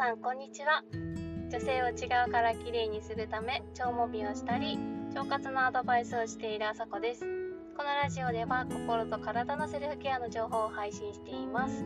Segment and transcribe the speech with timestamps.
[0.00, 0.82] さんこんにちは。
[1.50, 4.78] 女性を内側から綺麗にするため腸もみをしたり
[5.14, 7.20] 腸活のアドバイスをしているあさこです。
[7.76, 11.84] このラジオでは心と体のセルフケアの情報を配信しています。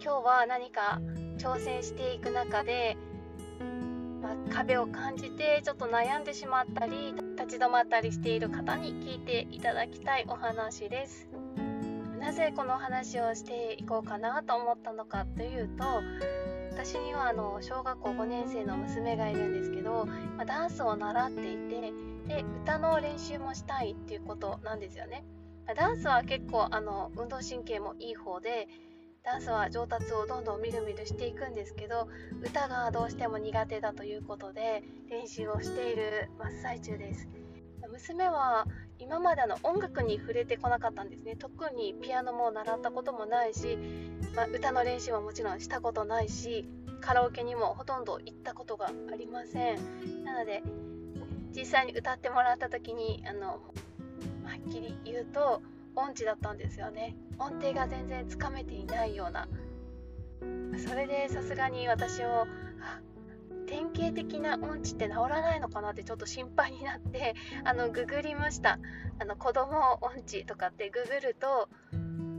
[0.00, 0.98] 日は何か
[1.36, 2.96] 挑戦していく中で、
[4.22, 11.28] まあ、壁を感じてちょっと悩んでしまったり立ち止まったりしている方に聞いていただきたいお話です。
[12.26, 15.84] なぜこの話をしていこうかなと思ったのかというと
[16.72, 21.92] 私にはあの小学校5年生の娘がいるんですけど、まあ、ダンスを習っていて
[22.26, 25.24] で歌の練習もしたいっていうことなんですよね。
[25.76, 28.66] ダンスは結構あの運動神経もいい方で
[29.22, 32.08] ダンスは上達をどんどんみるみるしていくんですけど
[32.42, 37.45] 歌がどうしても苦手だということで練習をしている真っ最中です。
[37.88, 38.66] 娘は
[38.98, 41.36] 今までの音楽に触れてこなかったんですね。
[41.36, 43.78] 特にピアノも習ったこともないし、
[44.34, 46.68] まあ、歌の練習はもちろんしたことないし
[47.00, 50.24] カラオケにもほとんど行ったことがありません。
[50.24, 50.62] なので
[51.54, 53.58] 実際に歌ってもらった時にあのは
[54.56, 55.62] っきり言うと
[55.94, 57.16] 音痴だったんですよね。
[57.38, 59.48] 音程が全然つかめていないような。
[60.78, 62.46] それでさすがに私も
[63.96, 68.78] 典型的な音痴って治らないのかなってちょっと心配になってあのググりました。
[69.18, 71.68] あの子供音痴とかってググると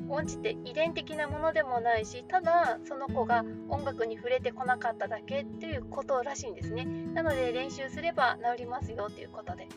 [0.09, 6.85] 音痴って遺伝的なものでもないしただその子が音楽に触れてこなかっただけっていうことらしいんですね。
[6.85, 9.67] なので練習すれば治りますよっていうことで。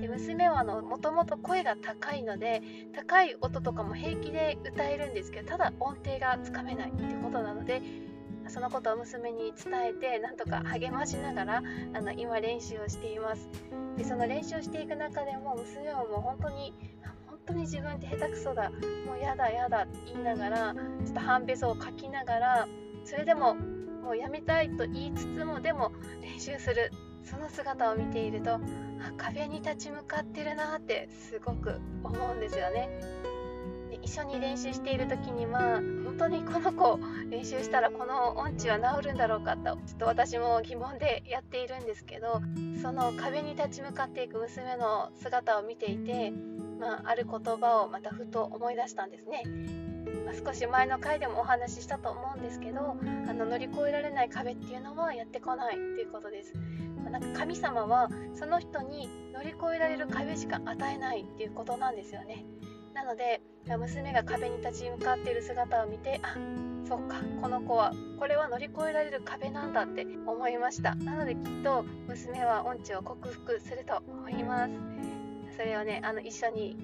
[0.00, 2.62] で娘はもともと声が高いので
[2.94, 7.82] 高い音とかも平気で歌えるんですけどただ音程がつかめないっていうことなので
[8.52, 11.62] そのことを娘に伝えてなんとか励ましながら
[11.94, 13.48] あの今練習をしています。
[13.96, 16.74] でその練習をしていく中でも娘はもう本当に
[17.26, 18.70] 本当に自分って下手くそだ
[19.06, 22.68] もうやだやだ言いながらちょっと半べそを書きながら
[23.04, 26.92] それでももうやめたいと言いつつもでも練習する
[27.24, 28.60] その姿を見ていると
[29.16, 32.90] 壁に立ち向かってるなってすごく思うんですよね。
[34.02, 36.98] 一緒に練習している時には本当にこの子
[37.30, 42.42] 練習したらこの音痴は治るんだろうかとちょっと私も疑問でやっているんですけど
[42.82, 46.32] その壁に立ち向かっていく娘の姿を見ていて、
[46.80, 49.44] まあ、ある言葉をまたふと思い出したんですね。
[50.26, 52.96] ま、少し前の回でもお話ししたと思うんですけど
[53.28, 56.52] あの乗り越えられない壁っていうのはやってこないっていうことです。
[57.10, 62.44] なんか神様はその人に乗り越えられる壁しか与えないっていうことなんですよね。
[62.94, 66.36] なので娘が壁に立ち向かっている姿を見てあ
[66.86, 70.94] そっかこの子はこれは乗り越えられる壁なんだって思いました。
[70.96, 74.72] なのできっと娘は音痴を克服すると思います。
[75.56, 76.76] それをねあの一緒に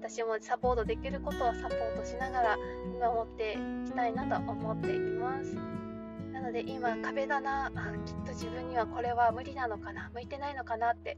[0.00, 2.56] 私もサポートできることをサポートしながら
[2.92, 5.56] 見守っていきたいなと思っています。
[6.32, 7.72] なので今壁だな
[8.04, 11.16] きっと自分にはこれは無理なのかな向いてないのかなって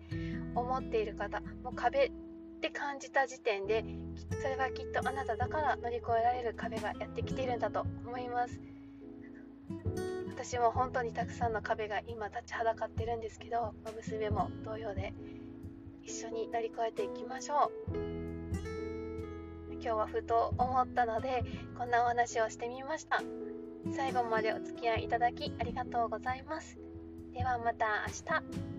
[0.54, 2.12] 思っている方もう壁
[2.58, 3.84] って感じた時点で
[4.42, 8.60] それはきっとあなただから乗り越えられる壁がやってきているんだと思います。
[10.28, 15.12] 私も本当にたくさんの壁が今立ちはだかってるんですけど娘も同様で
[16.02, 17.96] 一緒に乗り越えていきましょう。
[19.80, 21.44] 今日はふと思ったので
[21.78, 23.22] こんなお話をしてみました。
[23.94, 26.76] 最後までお付き合いいただきありがとうございます。
[27.32, 28.40] ではまた明
[28.72, 28.77] 日。